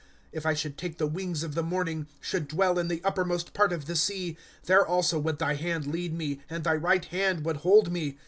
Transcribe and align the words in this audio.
'If 0.31 0.47
I 0.47 0.55
should 0.55 0.79
take 0.79 0.97
the 0.97 1.07
wirjgs 1.07 1.43
of 1.43 1.53
the 1.53 1.61
morning, 1.61 2.07
Should 2.21 2.47
dwell 2.47 2.79
in 2.79 2.87
the 2.87 3.01
uttej:mo8t 3.01 3.53
part 3.53 3.71
of 3.71 3.85
the 3.85 3.95
sea;" 3.95 4.35
There 4.65 4.83
also 4.83 5.19
would 5.19 5.37
thy 5.37 5.53
hand 5.53 5.85
lead 5.85 6.11
me, 6.17 6.41
And 6.49 6.63
thy 6.63 6.73
right 6.73 7.05
hand 7.05 7.45
would 7.45 7.57
hold 7.57 7.91
me. 7.91 8.17